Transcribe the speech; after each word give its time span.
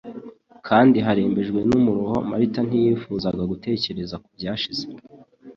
kandi 0.67 0.97
harembejwe 1.05 1.59
n'umuruho. 1.69 2.17
Marita 2.29 2.59
ntiyifuzaga 2.67 3.43
gutekereza 3.51 4.15
ku 4.23 4.29
byashize. 4.37 4.85